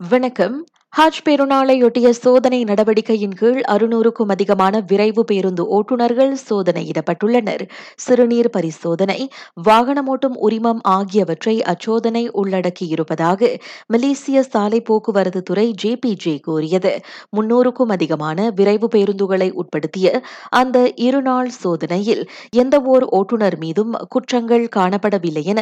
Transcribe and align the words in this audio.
வணக்கம். 0.00 0.56
ஹஜ் 0.96 1.18
பெருநாளையொட்டிய 1.24 2.10
சோதனை 2.16 2.58
நடவடிக்கையின் 2.64 3.34
கீழ் 3.34 3.58
அறுநூறுக்கும் 3.72 4.30
அதிகமான 4.30 4.74
விரைவு 4.80 5.22
பேருந்து 5.24 5.64
ஓட்டுநர்கள் 5.68 6.32
சோதனையிடப்பட்டுள்ளனர் 6.48 7.64
சிறுநீர் 7.96 8.48
பரிசோதனை 8.50 9.16
வாகனமோட்டும் 9.64 10.36
உரிமம் 10.38 10.80
ஆகியவற்றை 10.88 11.54
அச்சோதனை 11.62 12.22
உள்ளடக்கியிருப்பதாக 12.34 13.50
மலேசிய 13.86 14.42
சாலை 14.42 14.80
போக்குவரத்து 14.80 15.42
துறை 15.42 15.66
ஜேபிஜே 15.82 16.34
கூறியது. 16.40 16.92
முன்னூறுக்கும் 17.36 17.92
அதிகமான 17.92 18.48
விரைவு 18.50 18.90
பேருந்துகளை 18.94 19.50
உட்படுத்திய 19.54 20.22
அந்த 20.52 20.86
இருநாள் 21.00 21.52
சோதனையில் 21.60 22.24
எந்தவோர் 22.56 23.06
ஓட்டுநர் 23.10 23.58
மீதும் 23.58 23.92
குற்றங்கள் 24.08 24.66
காணப்படவில்லை 24.76 25.44
என 25.44 25.60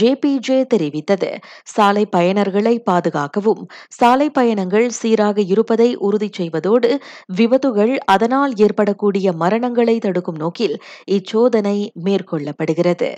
ஜேபிஜே 0.00 0.60
தெரிவித்தது. 0.74 1.30
சாலை 1.66 2.06
பயனர்களை 2.16 2.76
பாதுகாக்கவும் 2.90 3.64
சாலை 4.00 4.30
பயணங்கள் 4.30 4.70
சீராக 4.90 5.40
இருப்பதை 5.40 5.96
உறுதி 5.96 6.28
செய்வதோடு 6.32 7.00
விபத்துகள் 7.36 7.98
அதனால் 8.04 8.54
ஏற்படக்கூடிய 8.56 9.32
மரணங்களை 9.32 9.98
தடுக்கும் 9.98 10.36
நோக்கில் 10.36 10.82
இச்சோதனை 11.10 11.90
மேற்கொள்ளப்படுகிறது. 12.04 13.10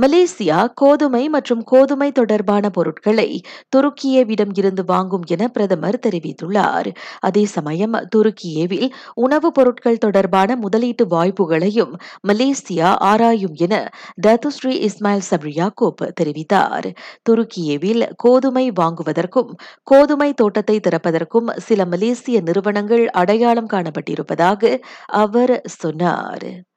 மலேசியா 0.00 0.68
கோதுமை 0.74 1.28
மற்றும் 1.28 1.62
கோதுமை 1.62 2.12
தொடர்பான 2.12 2.70
பொருட்களை 2.70 3.40
துருக்கியவிடம் 3.76 4.50
இருந்து 4.54 4.84
வாங்கும் 4.84 5.22
என 5.26 5.48
பிரதமர் 5.48 5.98
தெரிவித்துள்ளார். 6.06 6.94
அதே 7.18 7.44
சமயம் 7.44 7.92
துருக்கியேவில் 8.16 8.90
உணவுப் 9.14 9.54
பொருட்கள் 9.54 9.98
தொடர்பான 9.98 10.56
முதலீட்டு 10.56 11.06
வாய்ப்புகளையும் 11.06 11.92
மலேசியா 12.28 12.94
ஆராயும் 12.98 13.54
என 13.54 13.92
டத்துஸ்ரீ 14.26 14.88
இஸ்மாயில் 14.88 15.26
சப்ரியாகோப் 15.30 16.08
தெரிவித்தார். 16.20 16.94
துருக்கியேவில் 17.30 18.10
கோதுமை 18.16 18.70
வாங்குவதற்கும் 18.70 19.52
கோதுமை 19.82 20.34
தோட்டத்தை 20.34 20.80
திறப்பதற்கும் 20.80 21.56
சில 21.56 21.84
மலேசிய 21.84 22.40
நிறுவனங்கள் 22.40 23.10
அடையாளம் 23.10 23.66
காணப்பட்டிருப்பதாக 23.66 24.82
அவர் 25.06 25.60
சொன்னார். 25.64 26.67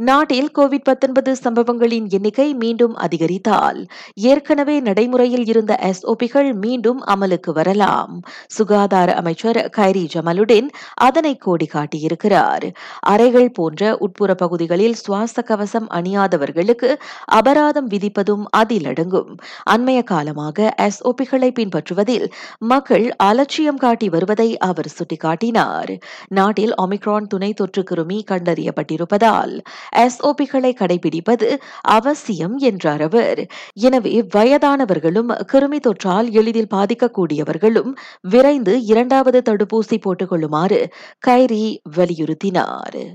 நாட்டில் 0.00 0.50
கோவிட் 0.58 1.32
சம்பவங்களின் 1.32 2.08
எண்ணிக்கை 2.08 2.54
மீண்டும் 2.54 2.96
அதிகரித்தால் 2.96 3.86
ஏற்கனவே 4.14 4.80
நடைமுறையில் 4.80 5.46
இருந்த 5.46 5.78
எஸ்ஓபிகள் 5.80 6.54
மீண்டும் 6.54 7.04
அமலுக்கு 7.04 7.52
வரலாம். 7.52 8.20
சுகாதார 8.46 9.14
அமைச்சர் 9.14 9.70
கைரி 9.76 10.08
ஜமலுடன் 10.14 10.68
அதனை 10.94 11.36
கோடி 11.36 11.68
காட்டியிருக்கிறார் 11.72 12.72
அறைகள் 13.00 13.50
போன்ற 13.50 13.96
உட்புற 13.96 14.34
பகுதிகளில் 14.34 14.94
சுவாச 14.94 15.42
கவசம் 15.42 15.88
அணியாதவர்களுக்கு 15.90 16.94
அபராதம் 17.24 17.88
விதிப்பதும் 17.88 18.44
அதில் 18.50 18.84
அடங்கும் 18.84 19.36
அண்மைய 19.70 20.02
காலமாக 20.02 20.74
எஸ்ஓபிகளை 20.82 21.50
பின்பற்றுவதில் 21.58 22.30
மக்கள் 22.58 23.14
அலட்சியம் 23.16 23.76
காட்டி 23.76 24.08
வருவதை 24.08 24.58
அவர் 24.58 24.92
சுட்டிக்காட்டினார். 24.98 26.00
நாட்டில் 26.28 26.74
ஒமிக்ரான் 26.74 27.26
துணை 27.26 27.54
தொற்று 27.54 27.84
கிருமி 27.90 28.20
கண்டறியப்பட்டிருப்பதால் 28.30 29.58
எஸ்ஓபிகளை 29.96 30.72
கடைபிடிப்பது 30.74 31.56
அவசியம் 31.82 32.56
என்றார் 32.56 33.02
அவர். 33.02 33.46
எனவே 33.72 34.22
வயதானவர்களும் 34.34 35.30
கிருமி 35.52 35.80
தொற்றால் 35.80 36.30
எளிதில் 36.30 36.72
பாதிக்கக்கூடியவர்களும் 36.74 37.92
விரைந்து 38.20 38.84
இரண்டாவது 38.84 39.42
தடுப்பூசி 39.50 39.96
போட்டுக் 40.00 40.28
கொள்ளுமாறு 40.28 40.88
கைரி 41.26 41.80
வலியுறுத்தினார். 41.96 43.14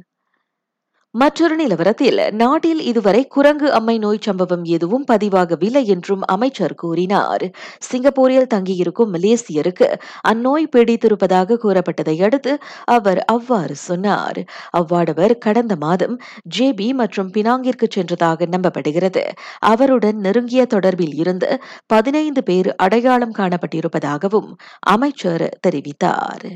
மற்றொரு 1.16 1.56
நிலவரத்தில் 1.56 2.20
நாட்டில் 2.34 2.80
இதுவரை 2.82 3.28
குரங்கு 3.28 3.68
அம்மை 3.72 3.98
நோய் 3.98 4.22
சம்பவம் 4.22 4.64
எதுவும் 4.64 5.04
பதிவாகவில்லை 5.12 5.84
என்றும் 5.86 6.24
அமைச்சர் 6.26 6.76
கூறினார். 6.76 7.44
சிங்கப்பூரில் 7.80 8.48
தங்கியிருக்கும் 8.48 9.14
மலேசியருக்கு 9.14 9.88
அந்நோய் 10.22 10.68
பீடித்திருப்பதாக 10.76 11.58
கூறப்பட்டதை 11.58 12.16
அடுத்து 12.24 12.54
அவர் 12.88 13.22
அவ்வாறு 13.26 13.76
சொன்னார். 13.76 14.42
அவ்வாடவர் 14.78 15.38
கடந்த 15.38 15.76
மாதம் 15.76 16.16
ஜேபி 16.58 16.90
மற்றும் 16.94 17.32
பினாங்கிற்கு 17.32 17.90
சென்றதாக 17.96 18.50
நம்பப்படுகிறது. 18.50 19.26
அவருடன் 19.60 20.20
நெருங்கிய 20.20 20.66
தொடர்பில் 20.66 21.16
இருந்து 21.16 21.52
பதினைந்து 21.88 22.44
பேர் 22.44 22.76
அடையாளம் 22.78 23.38
காணப்பட்டிருப்பதாகவும் 23.38 24.52
அமைச்சர் 24.88 25.48
தெரிவித்தார். 25.68 26.48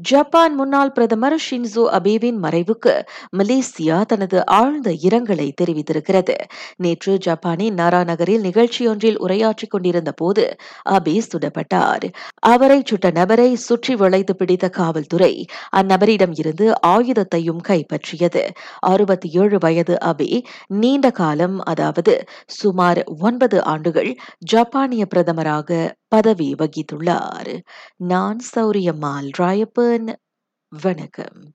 ஜப்பான் 0.00 0.54
முன்னாள் 0.54 0.92
பிரதமர் 0.92 1.34
ஷின்சோ 1.34 1.82
அபேவின் 1.90 2.38
மறைவுக்கு 2.42 2.92
மலேசியா 3.36 4.02
தனது 4.02 4.46
ஆழ்ந்த 4.46 4.90
இரங்கலை 4.90 5.46
தெரிவித்திருக்கிறது. 5.60 6.34
நேற்று 6.76 7.18
ஜப்பானின் 7.18 7.74
நாரா 7.74 8.04
நகரில் 8.04 8.40
நிகழ்ச்சியொன்றில் 8.40 9.16
உரையாற்றிக் 9.16 9.70
கொண்டிருந்த 9.70 10.12
போது 10.12 10.44
அபே 10.90 11.16
சுடப்பட்டார். 11.28 12.06
அவரை 12.46 12.82
சுட்ட 12.84 13.10
நபரை 13.10 13.54
சுற்றி 13.56 13.96
வளைத்து 13.96 14.36
பிடித்த 14.36 14.68
காவல்துறை 14.68 15.32
அந்நபரிடம் 15.76 16.34
இருந்து 16.38 16.68
ஆயுதத்தையும் 16.86 17.62
கைப்பற்றியது. 17.68 18.44
அறுபத்தி 18.86 19.30
ஏழு 19.32 19.58
வயது 19.58 19.96
அபே 20.04 20.30
நீண்ட 20.66 21.10
காலம் 21.10 21.58
அதாவது 21.64 22.16
சுமார் 22.46 23.02
ஒன்பது 23.20 23.64
ஆண்டுகள் 23.64 24.12
ஜப்பானிய 24.44 25.04
பிரதமராக 25.14 25.70
பதவி 26.08 26.54
வகித்துள்ளார். 26.58 27.52
நான் 27.96 28.38
சௌரியம்மாள் 28.56 29.30
ராயப்பன். 29.38 30.08
வணக்கம். 30.72 31.40